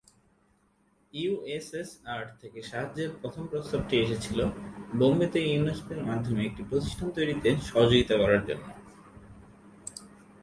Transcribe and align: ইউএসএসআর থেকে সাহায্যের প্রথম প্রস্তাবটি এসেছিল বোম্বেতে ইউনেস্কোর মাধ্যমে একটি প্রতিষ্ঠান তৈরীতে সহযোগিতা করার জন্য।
ইউএসএসআর 1.13 2.23
থেকে 2.41 2.59
সাহায্যের 2.69 3.09
প্রথম 3.19 3.43
প্রস্তাবটি 3.51 3.95
এসেছিল 3.97 4.39
বোম্বেতে 4.99 5.39
ইউনেস্কোর 5.45 5.99
মাধ্যমে 6.09 6.41
একটি 6.45 6.61
প্রতিষ্ঠান 6.69 7.07
তৈরীতে 7.15 7.49
সহযোগিতা 7.69 8.15
করার 8.21 8.41
জন্য। 8.47 8.65